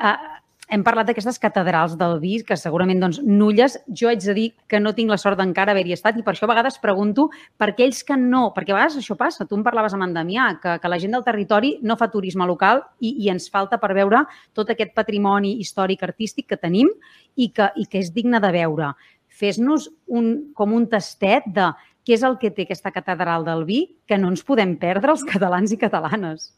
uh, 0.00 0.41
hem 0.72 0.80
parlat 0.86 1.10
d'aquestes 1.10 1.36
catedrals 1.36 1.98
del 2.00 2.14
vi, 2.22 2.38
que 2.48 2.56
segurament 2.56 3.02
doncs, 3.02 3.18
nulles. 3.26 3.74
Jo 3.92 4.08
haig 4.08 4.22
de 4.24 4.34
dir 4.36 4.46
que 4.70 4.80
no 4.80 4.94
tinc 4.96 5.12
la 5.12 5.18
sort 5.20 5.36
d'encara 5.36 5.74
haver-hi 5.74 5.92
estat 5.98 6.16
i 6.16 6.24
per 6.24 6.32
això 6.32 6.46
a 6.48 6.50
vegades 6.54 6.78
pregunto 6.80 7.26
per 7.60 7.68
aquells 7.72 8.00
que 8.08 8.16
no, 8.16 8.46
perquè 8.56 8.72
a 8.72 8.78
vegades 8.78 8.96
això 9.02 9.16
passa. 9.20 9.44
Tu 9.44 9.58
em 9.58 9.64
parlaves 9.66 9.92
amb 9.92 10.06
en 10.06 10.16
Damià, 10.16 10.46
que, 10.62 10.78
que 10.80 10.92
la 10.92 10.98
gent 11.02 11.12
del 11.12 11.26
territori 11.26 11.74
no 11.84 11.98
fa 12.00 12.08
turisme 12.12 12.48
local 12.48 12.80
i, 13.04 13.12
i 13.20 13.28
ens 13.32 13.50
falta 13.52 13.76
per 13.82 13.92
veure 13.98 14.24
tot 14.56 14.72
aquest 14.72 14.96
patrimoni 14.96 15.58
històric 15.60 16.06
artístic 16.08 16.48
que 16.54 16.60
tenim 16.60 16.88
i 17.36 17.50
que, 17.52 17.68
i 17.76 17.84
que 17.84 18.00
és 18.00 18.12
digne 18.16 18.40
de 18.40 18.52
veure. 18.56 18.94
Fes-nos 19.28 19.90
un, 20.08 20.32
com 20.56 20.72
un 20.72 20.88
tastet 20.88 21.52
de 21.52 21.68
què 22.02 22.16
és 22.16 22.24
el 22.24 22.40
que 22.40 22.50
té 22.50 22.64
aquesta 22.64 22.96
catedral 22.96 23.44
del 23.44 23.68
vi 23.68 23.84
que 24.08 24.16
no 24.16 24.32
ens 24.32 24.44
podem 24.44 24.78
perdre 24.80 25.12
els 25.12 25.28
catalans 25.28 25.72
i 25.72 25.80
catalanes. 25.84 26.54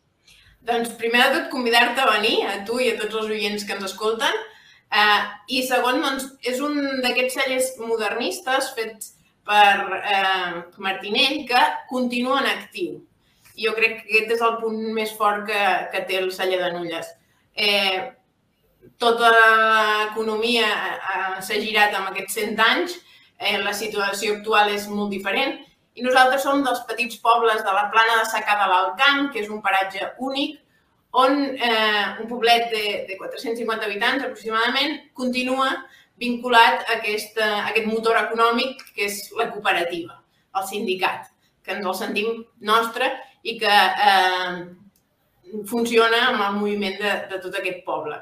Doncs, 0.65 0.95
primer 0.97 1.21
de 1.27 1.33
tot, 1.35 1.49
convidar-te 1.53 2.01
a 2.01 2.11
venir, 2.15 2.39
a 2.49 2.61
tu 2.65 2.79
i 2.81 2.89
a 2.93 2.99
tots 3.01 3.19
els 3.21 3.33
oients 3.37 3.67
que 3.67 3.75
ens 3.77 3.85
escolten. 3.91 4.39
Uh, 4.95 5.27
I 5.51 5.65
segon, 5.67 6.01
doncs, 6.01 6.31
és 6.47 6.63
un 6.65 6.79
d'aquests 7.05 7.37
cellers 7.37 7.69
modernistes 7.83 8.71
fets 8.77 9.15
per 9.45 10.01
eh, 10.01 10.63
Martinell 10.81 11.43
que 11.49 11.61
continua 11.91 12.41
en 12.41 12.47
actiu. 12.49 13.03
Jo 13.61 13.75
crec 13.77 13.99
que 14.01 14.07
aquest 14.09 14.33
és 14.39 14.45
el 14.47 14.57
punt 14.63 14.79
més 14.97 15.13
fort 15.19 15.45
que, 15.51 15.65
que 15.93 16.01
té 16.09 16.17
el 16.23 16.31
celler 16.33 16.63
de 16.63 16.71
Nulles. 16.75 17.11
Eh, 17.55 18.01
tota 19.01 19.31
l'economia 19.35 20.65
eh, 20.65 21.43
s'ha 21.45 21.61
girat 21.61 21.95
amb 21.99 22.11
aquests 22.11 22.41
100 22.41 22.65
anys, 22.71 22.97
eh, 23.37 23.59
la 23.61 23.77
situació 23.77 24.39
actual 24.39 24.73
és 24.73 24.89
molt 24.89 25.13
diferent 25.13 25.59
i 25.95 26.03
nosaltres 26.03 26.43
som 26.43 26.63
dels 26.67 26.83
petits 26.89 27.19
pobles 27.23 27.63
de 27.63 27.73
la 27.75 27.89
plana 27.93 28.21
de 28.21 28.29
Sacà 28.31 28.57
de 28.59 28.69
l'Alcant, 28.71 29.29
que 29.33 29.43
és 29.45 29.51
un 29.51 29.63
paratge 29.63 30.11
únic, 30.19 30.59
on 31.15 31.37
eh, 31.55 32.07
un 32.21 32.27
poblet 32.27 32.67
de, 32.73 32.85
de 33.09 33.17
450 33.21 33.87
habitants 33.87 34.25
aproximadament 34.25 34.97
continua 35.15 35.69
vinculat 36.19 36.83
a, 36.83 36.97
aquesta, 36.97 37.47
a 37.61 37.69
aquest 37.71 37.87
motor 37.87 38.19
econòmic 38.19 38.83
que 38.97 39.07
és 39.07 39.21
la 39.39 39.47
cooperativa, 39.53 40.19
el 40.59 40.67
sindicat, 40.67 41.31
que 41.63 41.77
ens 41.77 41.87
el 41.87 41.99
sentim 41.99 42.41
nostre 42.67 43.13
i 43.47 43.55
que 43.61 43.75
eh, 44.09 44.65
funciona 45.71 46.25
amb 46.33 46.43
el 46.49 46.57
moviment 46.59 46.99
de, 46.99 47.13
de 47.31 47.39
tot 47.45 47.61
aquest 47.61 47.85
poble. 47.87 48.19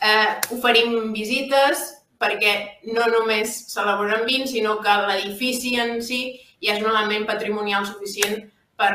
Eh, 0.00 0.30
oferim 0.56 1.12
visites 1.12 1.84
perquè 2.22 2.54
no 2.94 3.04
només 3.10 3.52
s'elaboren 3.72 4.24
vins, 4.24 4.54
sinó 4.54 4.78
que 4.80 4.96
l'edifici 5.08 5.74
en 5.82 5.98
si 6.00 6.22
ja 6.62 6.76
és 6.76 6.84
un 6.84 6.90
element 6.90 7.26
patrimonial 7.28 7.86
suficient 7.88 8.46
per, 8.78 8.92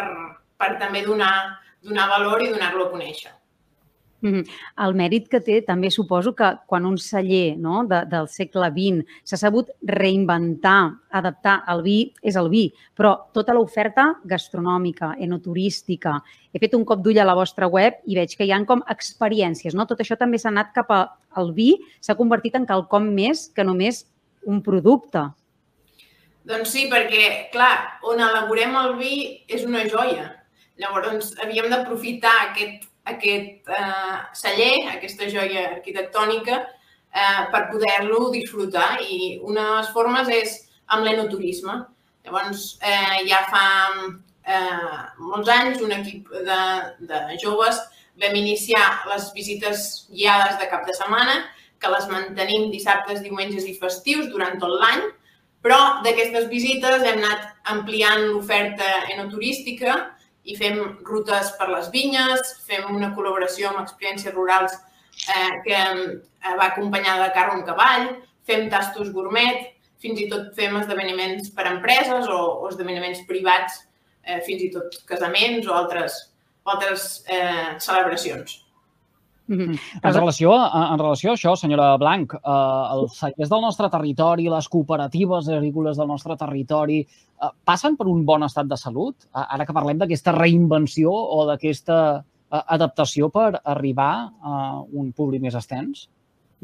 per 0.58 0.76
també 0.82 1.04
donar, 1.06 1.34
donar 1.84 2.08
valor 2.14 2.44
i 2.44 2.54
donar-lo 2.54 2.88
a 2.88 2.94
conèixer. 2.94 3.34
Mm 4.20 4.34
-hmm. 4.34 4.46
El 4.86 4.94
mèrit 4.96 5.28
que 5.30 5.40
té 5.40 5.62
també 5.62 5.92
suposo 5.92 6.34
que 6.34 6.58
quan 6.66 6.86
un 6.86 6.98
celler 6.98 7.56
no, 7.58 7.86
de, 7.86 8.04
del 8.10 8.28
segle 8.28 8.70
XX 8.72 9.06
s'ha 9.24 9.38
sabut 9.38 9.70
reinventar, 9.84 10.98
adaptar 11.12 11.64
el 11.68 11.84
vi, 11.84 12.14
és 12.24 12.36
el 12.36 12.50
vi, 12.50 12.74
però 12.96 13.30
tota 13.32 13.54
l'oferta 13.54 14.16
gastronòmica, 14.24 15.16
enoturística. 15.20 16.24
He 16.52 16.60
fet 16.60 16.74
un 16.74 16.84
cop 16.84 17.00
d'ull 17.04 17.20
a 17.20 17.26
la 17.26 17.36
vostra 17.36 17.68
web 17.68 17.94
i 18.06 18.16
veig 18.16 18.36
que 18.36 18.46
hi 18.46 18.52
han 18.52 18.66
com 18.66 18.82
experiències. 18.90 19.76
No? 19.76 19.86
Tot 19.86 20.00
això 20.00 20.18
també 20.18 20.38
s'ha 20.40 20.50
anat 20.50 20.74
cap 20.74 20.92
al 20.92 21.54
vi, 21.54 21.78
s'ha 22.02 22.16
convertit 22.16 22.56
en 22.56 22.66
quelcom 22.66 23.04
més 23.14 23.52
que 23.56 23.64
només 23.64 24.08
un 24.46 24.64
producte. 24.64 25.30
Doncs 26.48 26.72
sí, 26.72 26.86
perquè, 26.92 27.50
clar, 27.52 28.00
on 28.08 28.22
elaborem 28.24 28.76
el 28.80 28.94
vi 29.00 29.16
és 29.52 29.66
una 29.68 29.84
joia. 29.90 30.30
Llavors, 30.80 31.34
havíem 31.44 31.68
d'aprofitar 31.74 32.36
aquest 32.50 32.86
aquest 33.08 33.70
eh, 33.72 34.18
celler, 34.36 34.76
aquesta 34.92 35.28
joia 35.32 35.66
arquitectònica, 35.72 36.60
eh, 37.12 37.44
per 37.54 37.68
poder-lo 37.72 38.30
disfrutar. 38.34 38.98
I 39.02 39.40
una 39.44 39.64
de 39.64 39.76
les 39.80 39.92
formes 39.96 40.32
és 40.34 40.56
amb 40.94 41.08
l'enoturisme. 41.08 41.78
Llavors, 42.28 42.74
eh, 42.84 43.24
ja 43.30 43.44
fa 43.52 43.68
eh, 44.44 45.04
molts 45.20 45.52
anys, 45.52 45.84
un 45.84 45.96
equip 46.00 46.32
de, 46.48 46.64
de 47.12 47.22
joves 47.44 47.80
vam 48.18 48.34
iniciar 48.36 48.84
les 49.12 49.30
visites 49.36 50.08
guiades 50.10 50.58
de 50.60 50.68
cap 50.72 50.88
de 50.88 50.96
setmana, 50.98 51.44
que 51.78 51.92
les 51.94 52.08
mantenim 52.10 52.72
dissabtes, 52.74 53.22
diumenges 53.22 53.68
i 53.70 53.76
festius 53.78 54.32
durant 54.32 54.58
tot 54.60 54.74
l'any, 54.82 55.04
però 55.64 56.02
d'aquestes 56.06 56.48
visites 56.52 57.04
hem 57.04 57.24
anat 57.24 57.48
ampliant 57.74 58.28
l'oferta 58.30 58.88
enoturística 59.14 59.98
i 60.48 60.56
fem 60.56 60.80
rutes 61.08 61.52
per 61.60 61.70
les 61.72 61.90
vinyes, 61.92 62.54
fem 62.68 62.86
una 62.94 63.12
col·laboració 63.16 63.72
amb 63.72 63.82
experiències 63.82 64.36
rurals 64.36 64.78
eh, 64.78 65.56
que 65.66 65.80
eh, 65.80 66.54
va 66.60 66.70
acompanyada 66.70 67.28
de 67.28 67.34
carro 67.36 67.58
en 67.58 67.66
cavall, 67.68 68.08
fem 68.48 68.70
tastos 68.72 69.12
gourmet, 69.16 69.74
fins 70.00 70.22
i 70.22 70.30
tot 70.32 70.54
fem 70.56 70.78
esdeveniments 70.80 71.52
per 71.56 71.66
a 71.66 71.74
empreses 71.74 72.30
o, 72.32 72.40
o 72.62 72.70
esdeveniments 72.70 73.26
privats, 73.28 73.82
eh, 74.24 74.40
fins 74.46 74.64
i 74.64 74.72
tot 74.74 75.02
casaments 75.10 75.68
o 75.68 75.76
altres, 75.76 76.22
altres 76.68 77.10
eh, 77.28 77.76
celebracions. 77.84 78.62
Mm 79.48 79.56
-hmm. 79.56 79.80
En 80.04 80.14
relació, 80.14 80.54
en 80.94 81.00
relació 81.00 81.32
a 81.32 81.34
això, 81.36 81.56
senyora 81.56 81.98
Blanc, 81.98 82.34
eh, 82.34 82.40
els 82.94 83.18
cellers 83.18 83.50
del 83.50 83.62
nostre 83.62 83.90
territori, 83.90 84.50
les 84.50 84.68
cooperatives 84.68 85.48
agrícoles 85.48 85.98
del 85.98 86.08
nostre 86.08 86.36
territori, 86.36 87.00
eh, 87.00 87.50
passen 87.64 87.96
per 87.96 88.08
un 88.08 88.26
bon 88.26 88.44
estat 88.44 88.68
de 88.68 88.78
salut? 88.78 89.16
Ara 89.32 89.66
que 89.66 89.74
parlem 89.74 89.98
d'aquesta 89.98 90.32
reinvenció 90.32 91.12
o 91.12 91.46
d'aquesta 91.46 92.24
eh, 92.52 92.62
adaptació 92.68 93.30
per 93.30 93.62
arribar 93.64 94.32
a 94.42 94.82
un 94.92 95.14
públic 95.14 95.42
més 95.42 95.56
extens? 95.56 96.10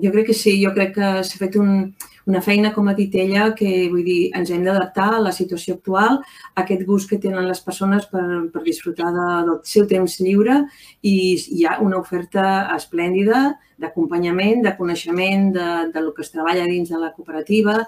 Jo 0.01 0.09
crec 0.11 0.31
que 0.31 0.33
sí, 0.33 0.55
jo 0.63 0.71
crec 0.73 0.95
que 0.95 1.09
s'ha 1.21 1.37
fet 1.37 1.55
un, 1.61 1.93
una 2.25 2.41
feina, 2.41 2.71
com 2.73 2.87
ha 2.87 2.95
dit 2.97 3.13
ella, 3.19 3.51
que 3.57 3.89
vull 3.91 4.05
dir, 4.07 4.31
ens 4.37 4.49
hem 4.53 4.63
d'adaptar 4.65 5.09
a 5.13 5.21
la 5.21 5.33
situació 5.35 5.75
actual, 5.77 6.21
a 6.53 6.63
aquest 6.63 6.85
gust 6.87 7.11
que 7.11 7.19
tenen 7.21 7.49
les 7.49 7.61
persones 7.61 8.07
per, 8.11 8.23
per 8.53 8.63
disfrutar 8.65 9.11
de, 9.13 9.27
del 9.49 9.59
seu 9.67 9.85
temps 9.89 10.17
lliure 10.23 10.63
i 11.01 11.15
hi 11.35 11.67
ha 11.67 11.77
una 11.83 11.99
oferta 11.99 12.47
esplèndida 12.77 13.51
d'acompanyament, 13.81 14.61
de 14.65 14.73
coneixement 14.77 15.49
de, 15.55 15.69
de 15.93 16.03
lo 16.03 16.13
que 16.13 16.23
es 16.25 16.31
treballa 16.33 16.67
dins 16.69 16.91
de 16.91 16.99
la 17.01 17.11
cooperativa, 17.15 17.79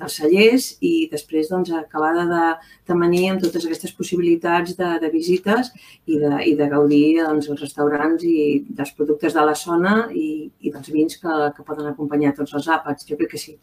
dels 0.00 0.18
cellers 0.20 0.68
i 0.80 0.92
després 1.12 1.50
doncs, 1.52 1.72
acabada 1.76 2.24
de, 2.30 2.44
de 2.88 2.98
manir 2.98 3.24
amb 3.30 3.42
totes 3.44 3.66
aquestes 3.66 3.92
possibilitats 3.96 4.76
de, 4.78 4.92
de 5.02 5.10
visites 5.12 5.72
i 6.06 6.20
de, 6.22 6.32
i 6.48 6.54
de 6.58 6.70
gaudir 6.70 7.04
doncs, 7.20 7.50
els 7.52 7.66
restaurants 7.66 8.24
i 8.28 8.62
dels 8.68 8.94
productes 8.96 9.36
de 9.36 9.44
la 9.50 9.58
zona 9.58 9.98
i, 10.14 10.48
i 10.60 10.72
dels 10.72 10.94
vins 10.94 11.20
que, 11.20 11.42
que 11.56 11.66
poden 11.68 11.92
acompanyar 11.92 12.36
tots 12.38 12.56
els 12.58 12.70
àpats. 12.78 13.08
Jo 13.08 13.20
crec 13.20 13.36
que 13.36 13.44
sí. 13.44 13.58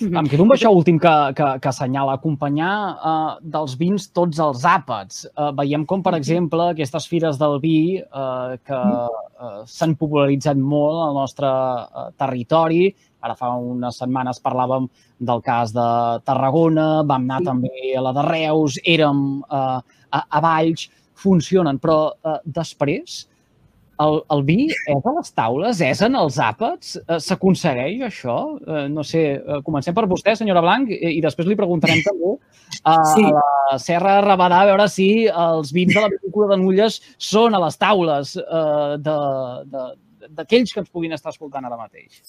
Em 0.00 0.28
quedo 0.30 0.46
amb 0.46 0.54
això 0.54 0.70
últim 0.72 0.96
que, 1.00 1.10
que, 1.36 1.46
que 1.60 1.68
assenyala, 1.68 2.14
acompanyar 2.16 2.72
uh, 2.94 3.32
dels 3.54 3.74
vins 3.76 4.06
tots 4.16 4.38
els 4.40 4.64
àpats. 4.64 5.26
Uh, 5.36 5.50
veiem 5.58 5.84
com, 5.88 6.00
per 6.04 6.14
exemple, 6.16 6.70
aquestes 6.72 7.06
fires 7.10 7.36
del 7.40 7.58
vi 7.60 8.00
uh, 8.00 8.56
que 8.64 8.78
uh, 8.78 9.58
s'han 9.68 9.92
popularitzat 10.00 10.56
molt 10.56 11.02
al 11.08 11.18
nostre 11.20 11.50
uh, 11.50 12.06
territori. 12.16 12.86
Ara 13.22 13.36
fa 13.38 13.52
unes 13.60 14.00
setmanes 14.00 14.40
parlàvem 14.42 14.88
del 15.20 15.44
cas 15.44 15.74
de 15.76 15.88
Tarragona, 16.24 17.04
vam 17.04 17.28
anar 17.28 17.42
també 17.52 17.92
a 17.92 18.02
la 18.02 18.14
de 18.16 18.24
Reus, 18.30 18.80
érem 18.88 19.42
uh, 19.44 19.76
a, 20.08 20.24
a 20.24 20.42
Valls, 20.42 20.88
funcionen, 21.22 21.76
però 21.78 21.98
uh, 22.16 22.40
després 22.48 23.26
el, 24.02 24.18
el 24.34 24.42
vi 24.46 24.66
és 24.70 25.06
a 25.08 25.12
les 25.16 25.32
taules, 25.36 25.80
és 25.84 26.02
en 26.06 26.16
els 26.18 26.38
àpats? 26.42 26.96
Eh, 27.00 27.18
s'aconsegueix 27.22 28.02
això? 28.06 28.36
Eh, 28.60 28.86
no 28.92 29.04
sé, 29.06 29.22
eh, 29.38 29.60
comencem 29.66 29.94
per 29.96 30.06
vostè, 30.10 30.34
senyora 30.38 30.62
Blanc, 30.64 30.90
i 30.92 31.20
després 31.24 31.48
li 31.48 31.58
preguntarem 31.58 32.02
també 32.08 32.34
a, 32.82 32.96
sí. 33.12 33.24
a 33.24 33.32
la 33.36 33.78
Serra 33.82 34.18
Rabadà 34.24 34.62
a 34.62 34.68
veure 34.72 34.88
si 34.90 35.08
els 35.28 35.72
vins 35.74 35.94
de 35.94 36.00
la 36.02 36.10
pel·lícula 36.12 36.52
de 36.52 36.60
Nulles 36.62 37.00
són 37.18 37.54
a 37.54 37.62
les 37.64 37.78
taules 37.80 38.36
d'aquells 40.32 40.72
que 40.72 40.80
ens 40.84 40.92
puguin 40.92 41.12
estar 41.16 41.32
escoltant 41.34 41.64
ara 41.68 41.80
mateix. 41.80 42.22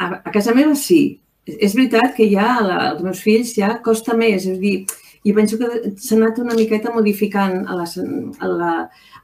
A, 0.00 0.20
a 0.24 0.30
casa 0.32 0.56
meva 0.56 0.74
sí. 0.78 1.20
És 1.50 1.74
veritat 1.74 2.12
que 2.14 2.28
ja 2.30 2.60
als 2.60 3.00
meus 3.02 3.20
fills 3.24 3.54
ja 3.56 3.78
costa 3.84 4.14
més, 4.16 4.44
és 4.46 4.58
a 4.58 4.60
dir, 4.60 4.84
i 5.26 5.32
penso 5.36 5.58
que 5.60 5.68
s'ha 6.00 6.16
anat 6.16 6.38
una 6.40 6.56
miqueta 6.56 6.92
modificant 6.94 7.66
a 7.68 7.76
la, 7.76 7.86
a 7.86 8.50
la, 8.50 8.72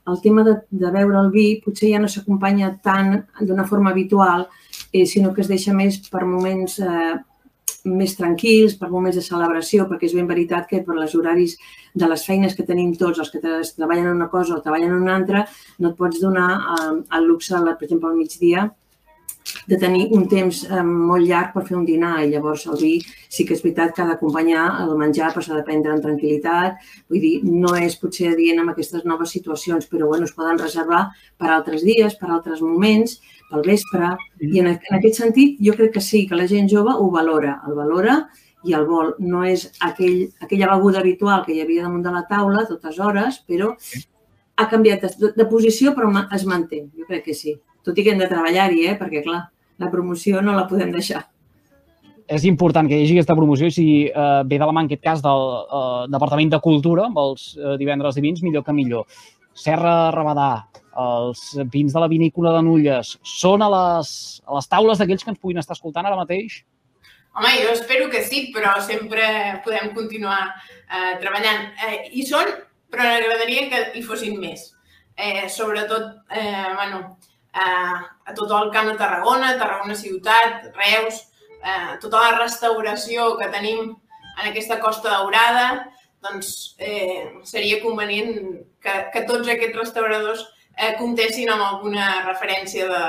el 0.06 0.20
tema 0.22 0.44
de, 0.46 0.56
de 0.70 0.90
beure 0.94 1.18
el 1.20 1.30
vi 1.34 1.46
potser 1.64 1.90
ja 1.92 2.00
no 2.02 2.10
s'acompanya 2.10 2.76
tant 2.82 3.16
d'una 3.40 3.66
forma 3.66 3.90
habitual, 3.90 4.46
eh, 4.92 5.06
sinó 5.06 5.32
que 5.34 5.42
es 5.42 5.50
deixa 5.50 5.74
més 5.74 5.98
per 6.10 6.24
moments 6.24 6.78
eh, 6.80 7.16
més 7.86 8.16
tranquils, 8.18 8.74
per 8.78 8.90
moments 8.90 9.16
de 9.18 9.22
celebració, 9.22 9.86
perquè 9.86 10.08
és 10.08 10.14
ben 10.16 10.26
veritat 10.26 10.66
que 10.70 10.82
per 10.86 10.96
les 10.98 11.14
horaris 11.14 11.54
de 11.94 12.08
les 12.10 12.24
feines 12.26 12.56
que 12.56 12.66
tenim 12.66 12.94
tots, 12.98 13.20
els 13.22 13.30
que 13.30 13.42
treballen 13.42 14.08
en 14.08 14.16
una 14.16 14.30
cosa 14.30 14.56
o 14.56 14.62
treballen 14.62 14.90
en 14.90 15.04
una 15.06 15.14
altra, 15.16 15.44
no 15.78 15.92
et 15.92 16.00
pots 16.00 16.20
donar 16.22 16.50
eh, 16.56 16.90
el 17.18 17.30
luxe, 17.30 17.54
per 17.54 17.86
exemple, 17.86 18.10
al 18.10 18.18
migdia, 18.18 18.66
de 19.66 19.78
tenir 19.78 20.08
un 20.16 20.26
temps 20.30 20.62
eh, 20.66 20.82
molt 20.86 21.26
llarg 21.26 21.52
per 21.54 21.64
fer 21.68 21.76
un 21.78 21.84
dinar 21.86 22.16
i 22.24 22.30
llavors 22.32 22.66
el 22.70 22.78
vi 22.80 22.94
sí 23.04 23.46
que 23.46 23.54
és 23.56 23.62
veritat 23.64 23.94
que 23.94 24.02
ha 24.02 24.08
d'acompanyar 24.08 24.64
el 24.84 24.94
menjar 24.98 25.32
però 25.34 25.44
s'ha 25.44 25.58
de 25.58 25.64
prendre 25.66 25.92
en 25.94 26.02
tranquil·litat. 26.04 26.80
Vull 27.10 27.22
dir, 27.22 27.34
no 27.44 27.74
és 27.78 27.98
potser 28.00 28.32
adient 28.32 28.62
amb 28.62 28.72
aquestes 28.72 29.04
noves 29.04 29.34
situacions, 29.36 29.86
però 29.90 30.10
bueno, 30.10 30.26
es 30.26 30.34
poden 30.36 30.58
reservar 30.62 31.06
per 31.38 31.52
altres 31.52 31.84
dies, 31.86 32.16
per 32.20 32.30
altres 32.30 32.62
moments, 32.64 33.20
pel 33.50 33.62
vespre. 33.66 34.16
I 34.40 34.62
en, 34.62 34.72
en 34.74 34.98
aquest 34.98 35.22
sentit 35.22 35.60
jo 35.62 35.76
crec 35.78 35.94
que 35.96 36.04
sí, 36.04 36.26
que 36.26 36.38
la 36.38 36.48
gent 36.50 36.70
jove 36.72 36.94
ho 36.96 37.10
valora, 37.12 37.60
el 37.68 37.78
valora 37.78 38.18
i 38.66 38.74
el 38.74 38.86
vol. 38.88 39.14
No 39.22 39.44
és 39.46 39.68
aquell, 39.86 40.26
aquella 40.42 40.72
beguda 40.74 41.02
habitual 41.02 41.44
que 41.46 41.54
hi 41.54 41.62
havia 41.62 41.86
damunt 41.86 42.04
de 42.06 42.14
la 42.14 42.26
taula 42.30 42.66
totes 42.68 42.98
hores, 42.98 43.40
però 43.46 43.74
ha 44.56 44.68
canviat 44.70 45.06
de, 45.06 45.32
de 45.36 45.48
posició 45.50 45.94
però 45.94 46.10
es 46.32 46.46
manté. 46.48 46.86
Jo 46.96 47.08
crec 47.08 47.26
que 47.28 47.34
sí. 47.34 47.56
Tot 47.86 47.98
i 47.98 48.04
que 48.04 48.14
hem 48.14 48.20
de 48.20 48.28
treballar-hi, 48.30 48.82
eh? 48.90 48.96
perquè, 48.98 49.22
clar, 49.22 49.46
la 49.78 49.90
promoció 49.92 50.42
no 50.42 50.56
la 50.56 50.66
podem 50.66 50.90
deixar. 50.94 51.22
És 52.26 52.42
important 52.48 52.88
que 52.90 52.96
hi 52.96 53.04
hagi 53.04 53.14
aquesta 53.14 53.36
promoció 53.38 53.68
i 53.70 53.74
si 53.74 53.86
eh, 54.08 54.42
ve 54.50 54.58
de 54.58 54.66
la 54.66 54.72
mà, 54.74 54.82
en 54.82 54.90
aquest 54.90 55.04
cas, 55.04 55.22
del 55.22 55.44
eh, 55.62 56.06
Departament 56.10 56.50
de 56.56 56.62
Cultura, 56.64 57.06
amb 57.06 57.20
els 57.22 57.52
eh, 57.54 57.76
divendres 57.78 58.18
divins, 58.18 58.42
millor 58.42 58.64
que 58.66 58.74
millor. 58.74 59.06
Serra 59.56 60.10
Rabadà, 60.12 60.50
els 61.00 61.42
vins 61.72 61.94
de 61.94 62.02
la 62.02 62.08
vinícola 62.10 62.56
de 62.56 62.64
Nulles, 62.66 63.14
són 63.22 63.62
a 63.62 63.68
les, 63.72 64.10
a 64.44 64.58
les 64.58 64.68
taules 64.72 64.98
d'aquells 64.98 65.22
que 65.22 65.32
ens 65.32 65.40
puguin 65.40 65.62
estar 65.62 65.76
escoltant 65.76 66.08
ara 66.08 66.18
mateix? 66.18 66.64
Home, 67.36 67.52
jo 67.62 67.72
espero 67.76 68.08
que 68.10 68.24
sí, 68.24 68.46
però 68.52 68.74
sempre 68.82 69.22
podem 69.64 69.92
continuar 69.94 70.40
eh, 70.48 71.14
treballant. 71.22 71.70
Eh, 71.84 71.98
I 72.16 72.26
són, 72.26 72.50
però 72.90 73.06
m'agradaria 73.06 73.68
que 73.70 73.82
hi 73.94 74.04
fossin 74.04 74.40
més. 74.40 74.72
Eh, 75.16 75.46
sobretot, 75.52 76.24
eh, 76.32 76.72
bueno, 76.74 77.18
a 77.56 78.34
tot 78.36 78.50
el 78.52 78.70
Camp 78.74 78.90
de 78.90 78.96
Tarragona, 79.00 79.54
Tarragona 79.58 79.96
Ciutat, 79.96 80.68
Reus, 80.76 81.22
eh, 81.62 81.96
tota 82.02 82.20
la 82.20 82.34
restauració 82.38 83.34
que 83.40 83.48
tenim 83.54 83.94
en 84.36 84.50
aquesta 84.50 84.80
Costa 84.80 85.14
Daurada, 85.14 85.86
doncs 86.26 86.76
eh, 86.78 87.32
seria 87.44 87.80
convenient 87.82 88.36
que, 88.82 88.94
que 89.12 89.24
tots 89.28 89.48
aquests 89.48 89.78
restauradors 89.78 90.44
eh, 90.76 90.94
comptessin 91.00 91.50
amb 91.52 91.64
alguna 91.64 92.26
referència 92.26 92.88
de, 92.90 93.02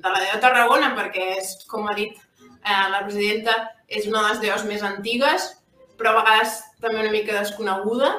de 0.00 0.14
la 0.14 0.24
DEO 0.24 0.40
Tarragona, 0.42 0.94
perquè 0.96 1.36
és, 1.38 1.54
com 1.70 1.88
ha 1.88 1.96
dit 1.98 2.16
eh, 2.16 2.86
la 2.92 3.04
presidenta, 3.04 3.56
és 3.88 4.08
una 4.08 4.22
de 4.22 4.28
les 4.30 4.42
DEOs 4.44 4.66
més 4.70 4.84
antigues, 4.86 5.50
però 6.00 6.14
a 6.14 6.20
vegades 6.22 6.60
també 6.80 7.02
una 7.02 7.12
mica 7.12 7.36
desconeguda. 7.36 8.10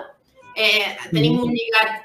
Eh, 0.53 0.85
tenim 1.09 1.39
un 1.41 1.53
lligat 1.55 2.01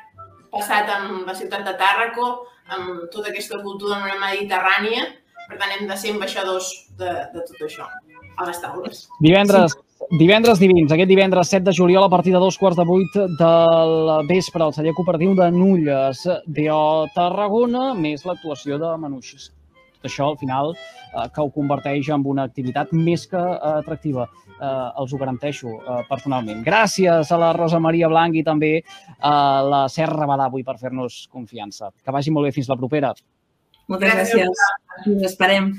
passat 0.53 0.89
amb 0.95 1.27
la 1.29 1.35
ciutat 1.37 1.67
de 1.67 1.75
Tàrraco, 1.77 2.47
amb 2.75 3.07
tota 3.13 3.31
aquesta 3.31 3.61
cultura 3.63 4.01
mediterrània, 4.21 5.07
per 5.47 5.59
tant 5.61 5.75
hem 5.77 5.87
de 5.89 5.97
ser 5.99 6.15
ambaixadors 6.15 6.71
de, 6.99 7.11
de 7.35 7.45
tot 7.47 7.67
això 7.69 7.87
a 8.37 8.47
les 8.49 8.61
taules. 8.61 9.03
Divendres, 9.23 9.77
sí. 9.77 10.09
divendres 10.21 10.61
divins, 10.61 10.93
aquest 10.93 11.11
divendres 11.11 11.53
7 11.55 11.65
de 11.69 11.75
juliol 11.77 12.05
a 12.05 12.13
partir 12.13 12.35
de 12.35 12.41
dos 12.43 12.59
quarts 12.61 12.79
de 12.79 12.87
vuit 12.89 13.19
del 13.41 14.27
vespre 14.29 14.67
al 14.67 14.75
celler 14.77 14.95
cooperatiu 14.97 15.37
de 15.39 15.51
Nulles 15.55 16.25
d'O 16.47 17.07
Tarragona, 17.15 17.93
més 17.95 18.27
l'actuació 18.29 18.81
de 18.83 18.93
Manuixes. 19.01 19.51
Tot 19.97 20.11
això, 20.11 20.31
al 20.33 20.41
final, 20.41 20.75
eh, 20.75 21.29
que 21.33 21.43
ho 21.43 21.53
converteix 21.55 22.11
en 22.13 22.27
una 22.27 22.45
activitat 22.51 22.93
més 22.93 23.27
que 23.31 23.41
eh, 23.41 23.73
atractiva. 23.79 24.29
Eh, 24.57 25.01
els 25.03 25.13
ho 25.13 25.19
garanteixo 25.21 25.75
eh, 25.77 26.03
personalment. 26.09 26.63
Gràcies 26.65 27.33
a 27.33 27.41
la 27.41 27.53
Rosa 27.57 27.81
Maria 27.83 28.09
Blanc 28.09 28.39
i 28.41 28.45
també 28.47 28.73
a 29.21 29.35
la 29.67 29.83
Serra 29.93 30.29
Badà 30.29 30.49
avui 30.49 30.65
per 30.65 30.79
fer-nos 30.81 31.27
confiança. 31.33 31.93
Que 32.03 32.15
vagi 32.15 32.33
molt 32.33 32.49
bé 32.49 32.55
fins 32.57 32.71
la 32.73 32.79
propera. 32.81 33.13
Moltes 33.87 34.15
gràcies. 34.15 34.49
gràcies. 34.49 35.13
Ens 35.13 35.29
esperem. 35.29 35.75